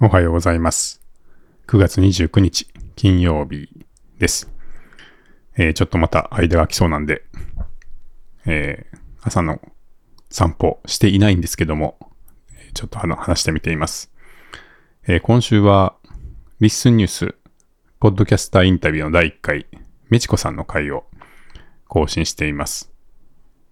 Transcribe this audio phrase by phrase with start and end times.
[0.00, 1.00] おはようございます。
[1.68, 3.68] 9月29日金曜日
[4.18, 4.50] です。
[5.56, 7.22] えーちょっとまた間が空きそうなんで、
[8.44, 9.60] えー朝の
[10.30, 11.96] 散歩していないんですけども、
[12.74, 14.12] ちょっとあの話してみています。
[15.06, 15.94] えー今週は、
[16.60, 17.34] リッスンニュース、
[18.00, 19.66] ポッドキャスターインタビューの第1回、
[20.08, 21.04] メチコさんの回を
[21.86, 22.90] 更新しています。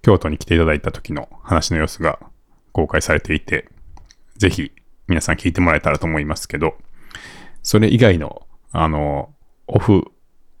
[0.00, 2.20] 京都に来ていただいた時の話の様子が
[2.70, 3.68] 公開されていて、
[4.36, 4.70] ぜひ
[5.06, 6.76] 皆さん聞いてもらえたらと思いますけど、
[7.62, 9.34] それ以外の、あの、
[9.66, 10.04] オフ、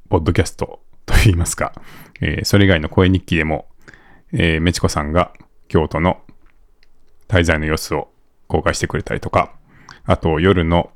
[0.08, 1.72] ポッドキャストといいますか、
[2.20, 3.68] えーそれ以外の声日記でも、
[4.32, 5.32] えー、メチコさんが
[5.68, 6.20] 京都の
[7.28, 8.08] 滞在の様子を
[8.46, 9.54] 公開してくれたりとか、
[10.04, 10.90] あと夜の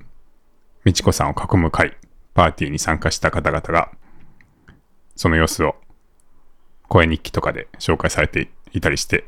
[0.85, 1.97] メチコさんを囲む会、
[2.35, 3.91] パーティーに参加した方々が、
[5.17, 5.75] その様子を
[6.89, 9.25] 声日記とかで紹介されていたりして、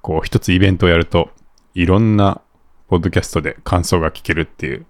[0.00, 1.30] こう一つイベントをやると、
[1.74, 2.40] いろんな
[2.92, 4.84] ポッドキャストで感想が聞けるっていう、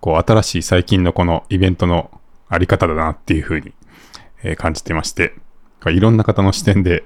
[0.00, 3.74] こう新しい最近のこのイベントのあり方だなっていうふうに、
[4.44, 5.34] え感じてまして、
[5.88, 7.02] いろんな方の視点で、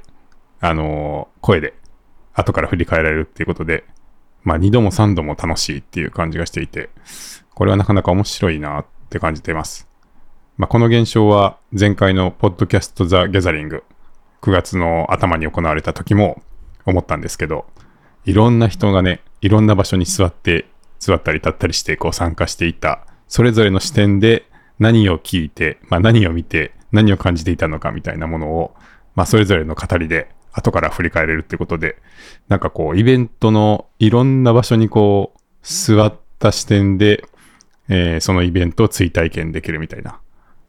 [0.60, 1.72] あの声で
[2.34, 3.84] 後から振り返られるっていうことで、
[4.42, 6.90] まあ二度も三度も楽しいっていう感じがしていて、
[7.54, 9.88] これはなかなか面白いなって感じています。
[10.58, 13.82] まあこの現象は前回のポッドキャストザ・ギャザリング、
[14.42, 16.42] 9月の頭に行われた時も
[16.84, 17.64] 思ったんですけど、
[18.26, 20.66] いろんな人がね、いろんな場所に座って、
[20.98, 24.46] 座ったり立ったりしてこう参加していた、それぞれの視点で
[24.78, 28.74] 何を聞いて、まあ何を見て、何を感じていたのかみたいなものを、
[29.14, 31.96] まあそれぞれの語りで後から振り返れるってことで、
[32.48, 37.24] なんかこうイベントのいろんな場所にこう座った視点で、
[37.88, 40.20] えーそのイベントを追体験できるみたいな。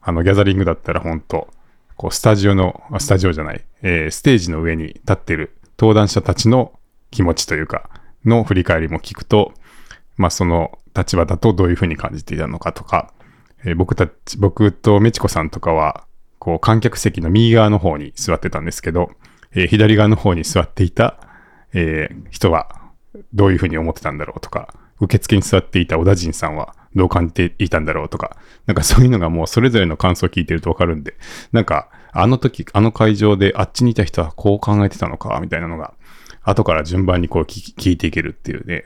[0.01, 1.49] あのギャザリングだったら本当
[1.97, 6.79] こうスタジオの、スタジオじゃない、えーステージの上に立ってる登壇者たちの
[7.11, 7.89] 気持ちというか、
[8.25, 9.53] の振り返りも聞くと、
[10.17, 13.13] まあその立場だとどういうふうに感じていたのかとか、
[13.63, 16.05] えー僕たち、僕とメチコさんとかは、
[16.39, 19.11] こう観客席の右側の方に座ってたんですけど、
[19.53, 21.19] えー左側の方に座っていた、
[21.73, 22.69] えー人は
[23.33, 28.35] どういうふうに思ってたんだろうとか、受付に座っていた小田人さんはどう感じていたんだろうとか、
[28.65, 31.15] なんかそういうのがもうそれぞれの感想を聞いてるとわかるんで、
[31.52, 35.93] なんかあの時、あの会場であっちにいた人はこう考えてたのか、みたいなのが、
[36.49, 38.86] 後から順番にこう聞いていけるっていうね、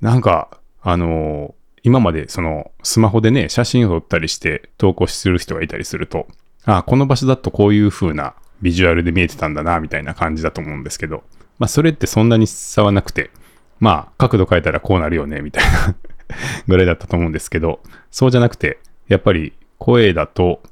[0.00, 6.26] なんか、あのー今までそのスマホでね、写真を撮ったりして投稿する人がいたりすると、
[6.64, 11.24] あこの場所だとこういう風なビジュアルで見えてたんだな、みたいな感じだと思うんですけど、
[11.58, 13.30] まあそれってそんなに差はなくて、
[13.78, 15.94] まあ角度変えたらこうなるよね、みたいな
[16.68, 18.78] ぐらいだったと思うんですけど、そうじゃなくて、
[19.08, 20.62] やっぱり声だと、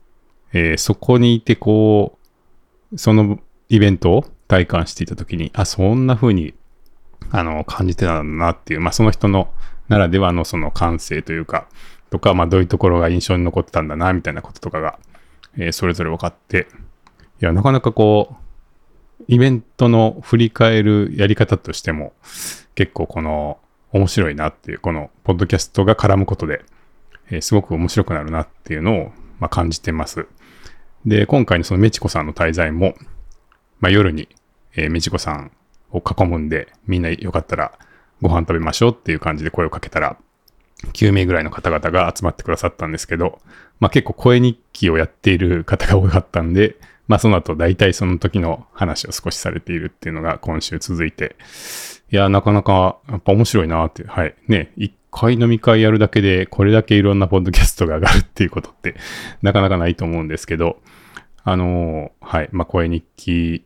[0.53, 2.19] えーそこにいてこ
[2.93, 3.39] う、その
[3.71, 6.55] イベントを体感していたときに、あ、そんな風に
[7.31, 9.53] あの、感じてたんだなっていう、まあ、その人の
[9.89, 11.69] ならではのその感性というか、
[12.11, 14.99] とか、まあ、どういうところが印象に残ってたんだな、みたいなこととかが、
[15.57, 16.69] えーそれぞれ分かって、
[17.41, 18.37] いや、なかなかこ
[19.21, 22.13] う、イベントの振り返るやり方としても、
[22.75, 23.59] 結構この、
[23.91, 26.65] 面白いなっていう、この、ポッドキャストが絡むことで、
[27.31, 30.27] えーすごく面白くなるなっていうのを、まあ、感じてます。
[31.05, 32.95] で、今回のそのメチコさんの滞在も、
[33.81, 34.29] まあ、夜に、
[34.75, 35.53] えー、メチコさん
[35.93, 37.79] を囲むんで、みんなよかったら
[38.21, 40.17] ご飯食べましょうっていう感じで声をかけたら、
[40.93, 43.41] 9名ぐらいの方々が集まってくださったんですけど、
[43.81, 46.77] まあ結構声日記をやっている方が多かったんで、
[47.09, 51.37] まあその後大体その時の話を少しされているっていうのが今週続いて、
[52.11, 54.35] いや、なかなかやっぱ面白いなって、はい。
[54.47, 58.95] ね、一回飲み会やるだけでこれだけいろんなポッドキャストが上がるっていうことって
[59.43, 60.81] なかなかないと思うんですけど、
[61.45, 62.49] あのーはい。
[62.53, 63.65] まあ声日記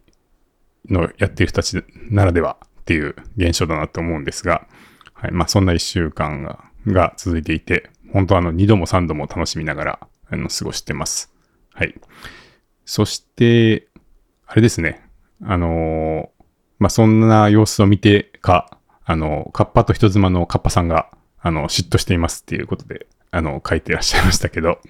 [0.88, 4.66] のやってる人たちならではっていう現象だなと思うんですが、
[5.14, 5.32] はい。
[5.32, 11.32] まあそんな一週間がが続いていて、本当あの二度も三度も楽しみながら、あの、過ごしてます。
[11.72, 11.94] はい。
[12.84, 13.86] そして、
[14.46, 15.02] あれですね。
[15.44, 16.42] あのー
[16.78, 21.10] まあそんな様子を見てか、あの、カッパと人妻のカッパさんが、
[21.40, 24.80] あの、嫉妬していますっていうことで、あの、書いてらっしゃいましたけど、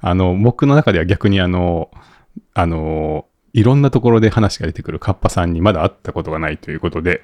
[0.00, 1.92] あの、僕の中では逆にあの、
[2.52, 7.22] あの、いろんなところで話が出てくるカッパさんにまだ会ったことがないということで、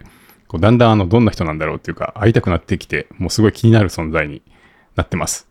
[0.48, 4.42] こうだんだんあの、どんな人なんだろうっていうか、会いたくなってきて、もうすごい気になる存在に
[4.94, 5.48] なってます。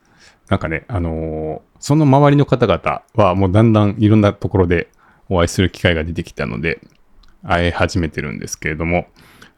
[0.50, 4.88] なんかね、あのーその周りの方々はもうだんだんいろんなところで
[5.30, 6.80] お会いする機会が出てきたので、
[7.44, 9.06] 会い始めてるんですけれども、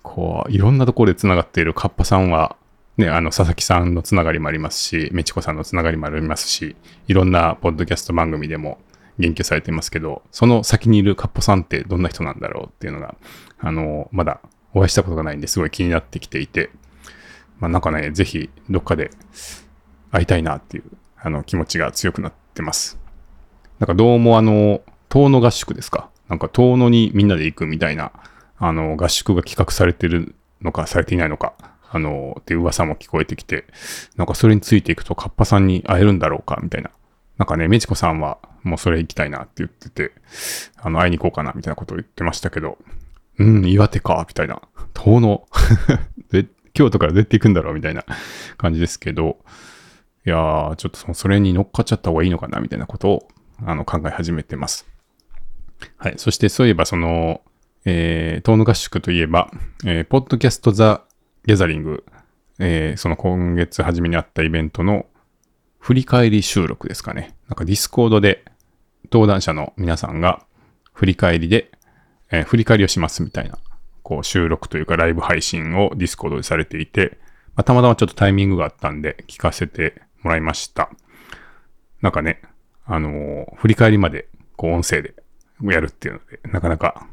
[0.02, 2.58] こう、いろんなところで繋がっているカッパさんは、
[2.98, 6.76] ね、あの、佐々木さんのつながりもありますし、メチコさんのつながりもありますし、
[7.08, 8.80] いろんなポッドキャスト番組でも
[9.20, 13.16] 言及されていますけど、その先にいるカッパさんってどんな人なんだろうっていうのが、
[13.60, 14.40] あの、まだ
[14.74, 16.70] お会いしたことがないんですごい気になってきていて、
[17.60, 19.10] まあなんかね、ぜひどっかで
[20.12, 20.84] 会いたいなっていう
[21.18, 23.00] あの気持ちが強くなってます。
[23.80, 26.10] なんかどうもあの、遠野合宿ですか？
[26.28, 28.12] なんか遠野にみんなで行くみたいな、
[28.60, 31.54] あの、合宿が企画されてるのかされていないのか、
[31.90, 33.66] あの、っていう噂も聞こえてきて、
[34.18, 36.92] なんかそれについていくとカッパさんに会えるんだろうかみたいな。
[37.38, 40.12] なんかね、メチコさんはもうそれ行きたいなって言ってて、
[40.78, 42.78] あの、会いに行こうかなみたいなことを言ってましたけど、
[43.40, 44.62] うん、岩手か、みたいな。
[44.94, 45.48] 遠野。
[46.32, 48.06] で、京都から出ていくんだろうみたいな
[48.58, 49.38] 感じですけど、
[50.26, 53.28] いやー、ちょっとその、それに乗っかっちゃった方がいいのかなみたいなことを、
[53.66, 54.88] あの、考え始めてます。
[55.98, 56.14] はい。
[56.18, 57.42] そしてそういえば、その、
[57.86, 59.50] えー、遠野合宿といえば、
[59.86, 61.04] えー、ポッドキャストザ・
[61.46, 62.04] ギャザリング、
[62.60, 65.06] えー、その今月初めにあったイベントの
[65.80, 67.36] 振り返り収録ですかね。
[67.48, 68.44] なんかディスコードで
[69.12, 70.46] 登壇者の皆さんが
[70.94, 71.72] 振り返りで、
[72.32, 73.58] えー、振り返りをしますみたいな、
[74.04, 77.18] こう収録というかライブ配信をディスコードでされていて、
[77.56, 80.90] まあ、たまたまちょっとタイミングがあったんで聞かせてもらいました。
[82.02, 82.42] なんかね、
[82.86, 85.16] あのー、振り返りまでこう音声で
[85.62, 87.08] やるっていうので、なかなか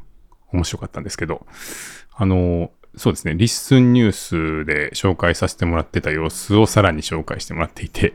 [0.51, 1.45] 面白かったんですけど、
[2.13, 8.13] あのー、そうですね、リッスンニュースで紹介させてもらってた様子をさらに紹介してもらっていて、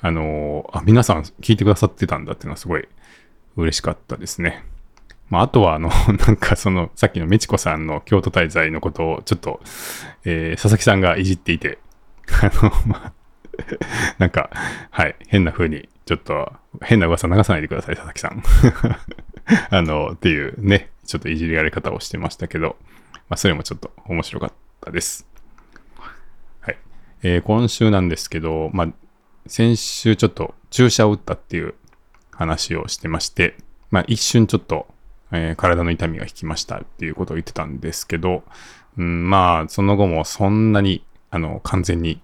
[0.00, 2.88] あのー、あ、皆さん聞いてくださってたんだっていうのはすごい
[3.56, 4.64] 嬉しかったですね。
[5.30, 5.90] まあ、あとは、あの、
[6.26, 9.60] なんかその、さっきのメチコさんの京都滞在のことを、ちょっと、
[10.24, 11.78] えー、佐々木さんがいじっていて、
[12.42, 13.12] あの、まあ、
[14.18, 14.50] なんか、
[14.90, 16.52] はい、変な風に、ちょっと、
[16.82, 18.42] 変な噂流さないでください、佐々木さん。
[19.70, 22.76] あの、っていうね、ちょっといじりられ方をしてましたけど、
[23.28, 25.26] まあ、それもちょっと面白かったです。
[26.60, 26.78] はい。
[27.22, 28.88] えー、今週なんですけど、まあ、
[29.48, 31.74] 先週ちょっと注射を打ったっていう
[32.30, 33.56] 話をしてまして、
[33.90, 34.86] まあ、一瞬ちょっと、
[35.32, 38.44] えー、体の痛みが引きましたっていうことを言ってたんですけど、
[38.98, 42.20] うん、まあ、その後もそんなに、あの、完全に、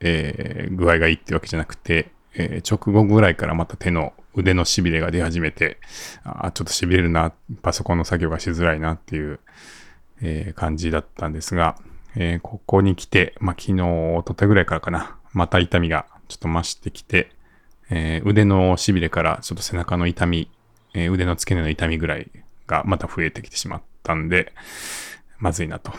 [0.00, 5.78] えー、具合がいいってわけじゃなくて、えー、直後ぐらいからまた手の腕のしびれが出始めて、
[6.24, 9.40] あちょっとしびれるな、パソコンの作業がしづらいなっていう、
[10.20, 11.76] えー、感じだったんですが、
[12.16, 17.30] えー、ここに来て、まあ、昨日、おとといぐらいからかな、また痛みがちょっと増してきて、
[17.90, 20.48] えー、腕のしびれからちょっと背中の痛み、
[20.94, 22.30] えー、腕の付け根の痛みぐらい
[22.66, 24.52] がまた増えてきてしまったんで、
[25.38, 25.92] まずいなと。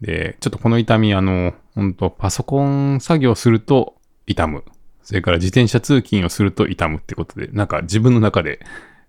[0.00, 3.94] で、ちょっとこの痛み、あの、本当パソコン作業すると
[4.26, 4.64] 痛む。
[5.02, 8.60] それから自転車通勤をすると痛むってことで、なんか自分の中で、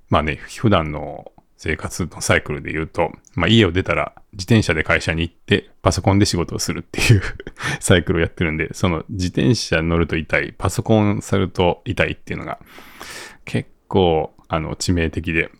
[0.10, 1.31] まあね、普段の
[1.63, 7.22] 生活のサイクルで言うと、まあ家を出たら自転車で会社に行ってパソコンで仕事をするっていう
[7.80, 12.58] サイクルをやってるんで、その自転車乗ると痛い、パソコンすると痛いっていうのが
[13.46, 15.52] 結構あの致命的で、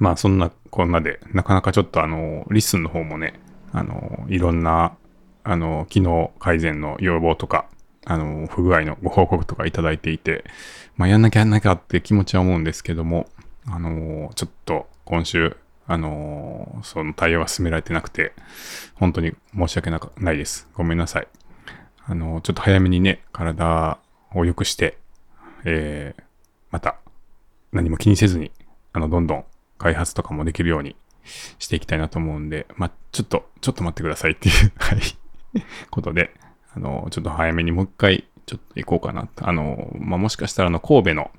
[0.00, 3.34] まあそんなこんなでなかなかちょっとあのリッスンの方もね、
[3.70, 4.96] あのいろんな
[5.44, 7.66] あの機能改善の要望とか
[8.06, 10.44] あの不具合のご報告とかいただいていて、
[10.96, 13.28] まあやんなきゃやんなきゃって気持ちは思うんですけども、
[13.68, 15.56] あのちょっと今週、
[15.86, 18.32] あのー、その対応が進められてなくて、
[18.96, 20.68] 本当に申し訳なないです。
[20.74, 21.28] ごめんなさい。
[22.06, 24.00] あのー、ちょっと早めにね、体
[24.34, 24.98] を良くして、
[25.64, 26.22] えー、
[26.72, 26.96] また
[27.70, 28.50] 何も気にせずに、
[28.92, 29.44] あの、どんどん
[29.78, 30.96] 開発とかもできるように
[31.60, 35.00] していきたいなと思うんで、まあ、ちょっと、ちょっと待ってくださいっていう、 はい、
[35.90, 36.34] ことで、
[36.74, 39.28] あの、ちょっと早めにもう一回、ちょっと行こうかな。
[39.36, 41.30] あの、まあ、もしかしたら、あの、神戸の、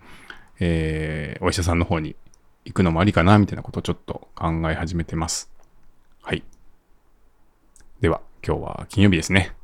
[0.61, 2.15] えー、お医者さんの方に
[2.67, 5.49] 行くのもありかな、みたいなことをちょっと考え始めてます。
[6.21, 6.43] はい。
[8.01, 9.55] では、今日は金曜日ですね。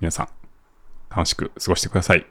[0.00, 0.28] 皆さん、
[1.08, 2.26] 楽しく過ごしてください。